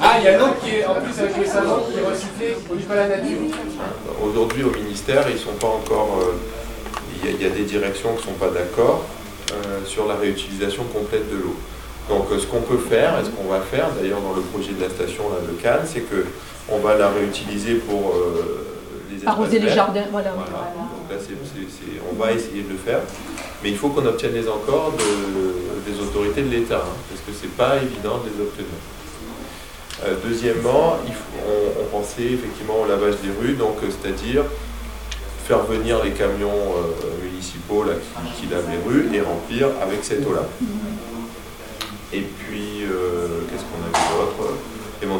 Ah, 0.00 0.16
il 0.18 0.24
y 0.24 0.28
a 0.28 0.38
l'eau 0.38 0.46
qui 0.62 0.76
est 0.76 0.86
en 0.86 0.94
plus 0.94 1.18
avec 1.20 1.36
les 1.38 1.46
savons 1.46 1.82
qui 1.90 1.98
est 1.98 2.02
recyclée 2.02 2.56
de 2.88 2.94
la 2.94 3.08
nature. 3.08 3.38
Aujourd'hui, 4.24 4.64
au 4.64 4.70
ministère, 4.70 5.24
ils 5.30 5.38
sont 5.38 5.52
pas 5.60 5.68
encore. 5.68 6.18
euh, 6.22 6.32
Il 7.22 7.30
y, 7.30 7.32
a- 7.32 7.36
il 7.38 7.42
y 7.42 7.46
a 7.46 7.54
des 7.54 7.62
directions 7.64 8.10
qui 8.16 8.26
ne 8.28 8.32
sont 8.34 8.38
pas 8.38 8.48
d'accord 8.50 9.04
euh, 9.52 9.80
sur 9.86 10.06
la 10.06 10.14
réutilisation 10.16 10.82
complète 10.84 11.30
de 11.30 11.36
l'eau. 11.36 11.54
Donc, 12.10 12.26
euh, 12.30 12.38
ce 12.38 12.46
qu'on 12.46 12.60
peut 12.60 12.76
faire, 12.76 13.18
et 13.18 13.24
ce 13.24 13.30
qu'on 13.30 13.48
va 13.50 13.60
faire 13.60 13.88
d'ailleurs 13.98 14.20
dans 14.20 14.34
le 14.34 14.42
projet 14.42 14.72
de 14.72 14.82
la 14.82 14.90
station 14.90 15.22
là, 15.30 15.36
de 15.40 15.52
Cannes, 15.62 15.86
c'est 15.86 16.00
que 16.00 16.26
on 16.68 16.78
va 16.80 16.96
la 16.96 17.08
réutiliser 17.08 17.76
pour 17.76 18.12
euh, 18.14 18.66
les 19.10 19.16
espaces 19.18 19.32
Arroser 19.32 19.58
les 19.58 19.66
verts. 19.66 19.74
jardins, 19.74 20.04
voilà. 20.10 20.30
Donc 20.32 20.38
là, 21.10 21.16
c'est- 21.18 21.32
on 22.12 22.14
va 22.22 22.32
essayer 22.32 22.62
de 22.62 22.70
le 22.72 22.78
faire. 22.78 23.00
Mais 23.64 23.70
il 23.70 23.78
faut 23.78 23.88
qu'on 23.88 24.04
obtienne 24.04 24.34
les 24.34 24.46
accords 24.46 24.92
de- 24.92 25.90
des 25.90 25.98
autorités 25.98 26.42
de 26.42 26.50
l'État, 26.50 26.84
hein, 26.86 26.96
parce 27.08 27.22
que 27.22 27.32
c'est 27.32 27.56
pas 27.56 27.76
évident 27.76 28.18
de 28.18 28.28
les 28.28 28.42
obtenir. 28.42 28.68
Euh, 30.04 30.16
deuxièmement, 30.22 30.98
on, 31.48 31.84
pensait 31.96 32.24
effectivement 32.24 32.82
au 32.82 32.86
lavage 32.86 33.14
des 33.22 33.30
rues, 33.40 33.54
donc 33.54 33.76
euh, 33.82 33.86
c'est-à-dire 33.88 34.42
faire 35.46 35.62
venir 35.64 36.04
les 36.04 36.10
camions 36.10 36.50
euh, 36.50 37.24
municipaux 37.24 37.84
qui, 37.84 38.42
qui 38.46 38.52
lavent 38.52 38.68
les 38.70 38.92
rues 38.92 39.08
et 39.14 39.22
remplir 39.22 39.68
avec 39.80 40.04
cette 40.04 40.26
eau-là. 40.26 40.46
Et 42.12 42.20
puis, 42.20 42.84
qu'est-ce 43.48 43.64
qu'on 43.64 43.82
a 43.82 43.98
vu 43.98 44.14
d'autre? 44.14 44.52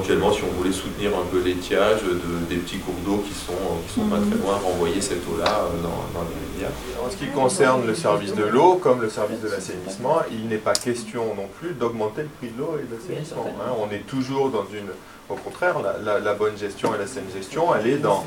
Éventuellement, 0.05 0.33
si 0.35 0.43
on 0.45 0.53
voulait 0.61 0.71
soutenir 0.73 1.13
un 1.19 1.25
peu 1.33 1.41
l'étiage 1.43 2.03
de- 2.03 2.45
des 2.55 2.57
petits 2.61 2.77
cours 2.77 2.93
d'eau 3.07 3.23
qui 3.27 3.33
sont, 3.33 3.53
qui 3.89 3.95
sont 3.95 4.07
pas 4.07 4.17
très 4.19 4.37
loin, 4.39 4.59
renvoyer 4.63 5.01
cette 5.01 5.23
eau-là 5.27 5.47
euh, 5.47 5.83
dans, 5.83 5.89
dans 6.21 6.27
les 6.29 6.53
rivières. 6.53 6.73
En 7.03 7.11
ce 7.11 7.17
qui 7.17 7.29
concerne 7.29 7.87
le 7.87 7.95
service 7.95 8.35
de 8.35 8.45
l'eau, 8.45 8.75
comme 8.75 9.01
le 9.01 9.09
service 9.09 9.41
de 9.41 9.49
l'assainissement, 9.49 10.17
il 10.31 10.47
n'est 10.49 10.59
pas 10.59 10.75
question 10.75 11.35
non 11.35 11.49
plus 11.59 11.71
d'augmenter 11.73 12.21
le 12.23 12.29
prix 12.39 12.49
de 12.49 12.59
l'eau 12.61 12.77
et 12.79 12.85
de 12.87 12.95
l'assainissement. 13.01 13.47
hein. 13.49 13.73
On 13.81 13.91
est 13.95 14.07
toujours 14.07 14.51
dans 14.51 14.67
une... 14.71 14.89
Au 15.31 15.37
contraire, 15.37 15.77
la, 15.83 15.97
la- 16.05 16.21
la 16.21 16.35
bonne 16.35 16.59
gestion 16.59 16.95
et 16.95 16.99
la 16.99 17.07
saine 17.07 17.25
gestion, 17.35 17.75
elle 17.75 17.87
est 17.87 17.97
dans 17.97 18.27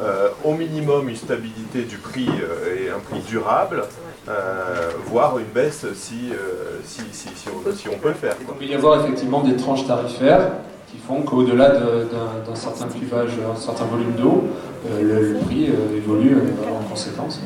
euh, 0.00 0.30
au 0.44 0.54
minimum 0.54 1.10
une 1.10 1.16
stabilité 1.16 1.82
du 1.82 1.98
prix 1.98 2.26
euh, 2.26 2.86
et 2.86 2.88
un 2.88 3.00
prix 3.00 3.20
durable, 3.28 3.84
euh, 4.30 4.88
voire 5.04 5.38
une 5.38 5.44
baisse 5.44 5.84
si, 5.94 6.30
euh, 6.32 6.78
si, 6.86 7.02
si, 7.12 7.28
si 7.36 7.48
on, 7.50 7.70
si 7.76 7.86
on 7.90 7.98
peut 7.98 8.08
le 8.08 8.14
faire. 8.14 8.34
quoi. 8.46 8.56
Il 8.58 8.66
peut 8.66 8.72
y 8.72 8.74
avoir 8.74 9.04
effectivement 9.04 9.42
des 9.42 9.56
tranches 9.56 9.86
tarifaires 9.86 10.52
qui 10.90 10.98
font 10.98 11.22
qu'au-delà 11.22 11.70
de- 11.70 12.06
d'un 12.46 12.54
certain 12.54 12.86
clivage, 12.86 13.30
un 13.54 13.58
certain 13.58 13.84
volume 13.84 14.12
d'eau, 14.12 14.44
euh, 14.90 15.34
le, 15.34 15.38
prix 15.40 15.68
euh, 15.68 15.96
évolue 15.96 16.36
euh, 16.36 16.78
en 16.80 16.88
conséquence. 16.88 17.40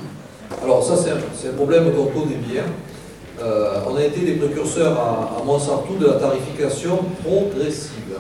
Alors 0.62 0.82
ça, 0.82 0.94
c'est 0.96 1.48
un, 1.48 1.52
problème 1.54 1.92
qu'on 1.92 2.06
connaît 2.06 2.36
bien. 2.36 2.64
Euh, 3.42 3.80
on 3.90 3.96
a 3.96 4.04
été 4.04 4.20
des 4.20 4.34
précurseurs 4.34 4.98
à, 4.98 5.40
à 5.40 5.44
Monsanto 5.44 5.94
de 5.98 6.06
la 6.06 6.14
tarification 6.14 6.98
progressive. 7.24 8.16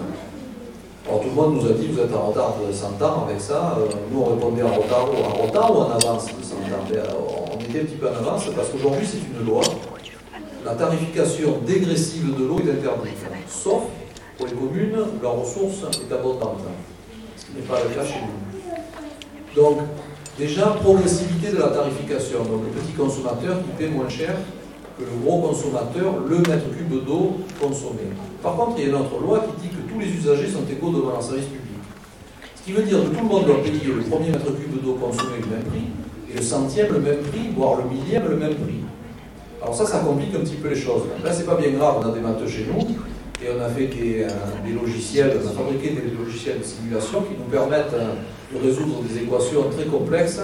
Alors 1.06 1.20
tout 1.20 1.28
le 1.28 1.34
monde 1.34 1.60
nous 1.62 1.68
a 1.68 1.72
dit, 1.74 1.88
vous 1.88 2.00
êtes 2.00 2.14
en 2.14 2.28
retard 2.28 2.54
de 2.66 2.72
100 2.72 2.86
ans 3.04 3.26
avec 3.28 3.40
ça. 3.40 3.78
Nous, 4.10 4.20
on 4.20 4.34
répondait 4.34 4.62
en 4.62 4.74
retard, 4.74 5.04
en 5.04 5.42
retard 5.46 5.70
ou 5.76 5.80
en 5.82 5.90
avance 5.90 6.26
de 6.26 6.42
100 6.42 6.54
ans. 6.56 7.48
On 7.54 7.60
était 7.60 7.80
un 7.80 7.84
petit 7.84 7.96
peu 7.96 8.08
en 8.08 8.14
avance 8.14 8.46
parce 8.56 8.68
qu'aujourd'hui, 8.70 9.06
c'est 9.06 9.18
une 9.18 9.46
loi. 9.46 9.62
La 10.64 10.74
tarification 10.74 11.58
dégressive 11.66 12.34
de 12.38 12.44
l'eau 12.44 12.58
est 12.60 12.70
interdite, 12.70 13.18
sauf 13.48 13.82
pour 14.36 14.46
les 14.46 14.52
communes, 14.52 14.96
leur 15.22 15.40
ressource 15.40 15.82
est 16.00 16.12
abondante, 16.12 16.60
ce 17.36 17.56
n'est 17.56 17.66
pas 17.66 17.78
le 17.82 17.94
cas 17.94 18.04
chez 18.04 18.20
nous. 18.20 19.60
Donc, 19.62 19.78
déjà, 20.38 20.66
progressivité 20.82 21.52
de 21.52 21.58
la 21.58 21.68
tarification. 21.68 22.38
Donc, 22.44 22.62
le 22.64 22.80
petit 22.80 22.92
consommateur 22.92 23.58
qui 23.58 23.70
paie 23.78 23.90
moins 23.90 24.08
cher 24.08 24.34
que 24.98 25.04
le 25.04 25.24
gros 25.24 25.48
consommateur 25.48 26.20
le 26.26 26.36
mètre 26.38 26.70
cube 26.76 27.04
d'eau 27.04 27.38
consommé. 27.60 28.08
Par 28.42 28.56
contre, 28.56 28.78
il 28.78 28.84
y 28.84 28.86
a 28.86 28.88
une 28.90 28.96
autre 28.96 29.18
loi 29.20 29.40
qui 29.40 29.68
dit 29.68 29.74
que 29.74 29.92
tous 29.92 30.00
les 30.00 30.08
usagers 30.08 30.48
sont 30.48 30.64
égaux 30.70 30.90
devant 30.90 31.18
un 31.18 31.20
service 31.20 31.46
public. 31.46 31.80
Ce 32.56 32.62
qui 32.62 32.72
veut 32.72 32.82
dire 32.82 32.98
que 33.02 33.16
tout 33.16 33.22
le 33.22 33.28
monde 33.28 33.44
doit 33.44 33.62
payer 33.62 33.92
le 33.94 34.02
premier 34.02 34.30
mètre 34.30 34.46
cube 34.46 34.82
d'eau 34.82 34.94
consommé 34.94 35.38
le 35.40 35.46
même 35.46 35.64
prix, 35.64 35.86
et 36.30 36.36
le 36.36 36.42
centième 36.42 36.92
le 36.92 37.00
même 37.00 37.18
prix, 37.18 37.50
voire 37.56 37.76
le 37.76 37.84
millième 37.84 38.28
le 38.28 38.36
même 38.36 38.54
prix. 38.54 38.80
Alors 39.60 39.74
ça, 39.74 39.86
ça 39.86 39.98
complique 39.98 40.34
un 40.34 40.40
petit 40.40 40.56
peu 40.56 40.68
les 40.68 40.76
choses. 40.76 41.02
Là, 41.22 41.32
c'est 41.32 41.46
pas 41.46 41.56
bien 41.56 41.70
grave, 41.70 41.96
on 42.02 42.08
a 42.08 42.12
des 42.12 42.20
matheux 42.20 42.48
chez 42.48 42.66
nous, 42.66 42.84
et 43.42 43.48
on 43.56 43.60
a 43.60 43.68
fait 43.68 43.90
euh, 43.96 44.28
des 44.64 44.72
logiciels, 44.72 45.32
on 45.42 45.48
a 45.48 45.52
fabriqué 45.52 45.90
des 45.90 46.16
logiciels 46.16 46.60
de 46.60 46.64
simulation 46.64 47.22
qui 47.22 47.34
nous 47.36 47.50
permettent 47.50 47.94
euh, 47.94 48.14
de 48.54 48.64
résoudre 48.64 49.02
des 49.02 49.22
équations 49.22 49.64
très 49.70 49.84
complexes 49.86 50.40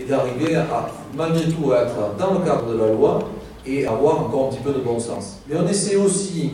et 0.00 0.04
d'arriver 0.04 0.56
à, 0.56 0.88
malgré 1.14 1.44
tout, 1.50 1.72
à 1.72 1.82
être 1.82 2.16
dans 2.18 2.38
le 2.38 2.44
cadre 2.44 2.72
de 2.72 2.78
la 2.78 2.92
loi 2.92 3.18
et 3.66 3.86
avoir 3.86 4.20
encore 4.20 4.46
un 4.46 4.54
petit 4.54 4.62
peu 4.62 4.72
de 4.72 4.78
bon 4.78 4.98
sens. 4.98 5.40
Mais 5.48 5.56
on 5.56 5.68
essaie 5.68 5.96
aussi 5.96 6.52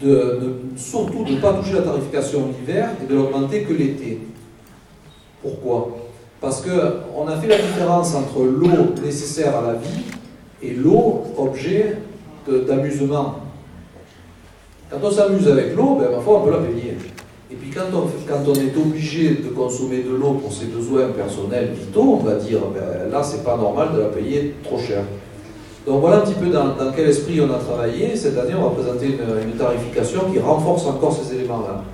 de, 0.00 0.56
surtout 0.76 1.24
de 1.24 1.32
ne 1.32 1.40
pas 1.40 1.54
toucher 1.54 1.74
la 1.74 1.82
tarification 1.82 2.48
l'hiver 2.58 2.90
et 3.02 3.10
de 3.10 3.14
l'augmenter 3.14 3.62
que 3.62 3.72
l'été. 3.72 4.20
Pourquoi? 5.40 5.96
Parce 6.40 6.62
qu'on 6.62 7.28
a 7.28 7.36
fait 7.36 7.48
la 7.48 7.58
différence 7.58 8.14
entre 8.14 8.44
l'eau 8.44 8.94
nécessaire 9.02 9.56
à 9.56 9.62
la 9.62 9.74
vie 9.74 10.04
et 10.62 10.72
l'eau 10.72 11.22
objet 11.36 11.98
d'amusement. 12.46 13.36
Quand 14.90 14.98
on 15.02 15.10
s'amuse 15.10 15.46
avec 15.46 15.76
l'eau, 15.76 15.98
ben, 16.00 16.10
ma 16.10 16.20
foi, 16.20 16.40
on 16.40 16.44
peut 16.44 16.50
la 16.50 16.58
payer. 16.58 16.96
Et 17.50 17.54
puis 17.54 17.70
quand 17.70 17.86
on, 17.94 18.08
quand 18.28 18.42
on 18.46 18.54
est 18.54 18.76
obligé 18.76 19.36
de 19.36 19.48
consommer 19.48 20.02
de 20.02 20.10
l'eau 20.10 20.32
pour 20.32 20.52
ses 20.52 20.66
besoins 20.66 21.08
personnels 21.08 21.70
vitaux, 21.72 22.18
on 22.20 22.24
va 22.24 22.34
dire, 22.34 22.60
ben, 22.74 23.10
là, 23.10 23.22
c'est 23.22 23.44
pas 23.44 23.56
normal 23.56 23.90
de 23.94 24.00
la 24.00 24.08
payer 24.08 24.54
trop 24.64 24.78
cher. 24.78 25.04
Donc 25.86 26.00
voilà 26.00 26.18
un 26.18 26.20
petit 26.20 26.34
peu 26.34 26.46
dans, 26.46 26.74
quel 26.94 27.08
esprit 27.08 27.40
on 27.40 27.52
a 27.52 27.58
travaillé. 27.58 28.16
Cette 28.16 28.36
année, 28.36 28.54
on 28.56 28.68
va 28.68 28.70
présenter 28.70 29.06
une 29.06 29.56
tarification 29.56 30.22
qui 30.32 30.38
renforce 30.38 30.86
encore 30.86 31.12
ces 31.12 31.34
éléments-là. 31.36 31.84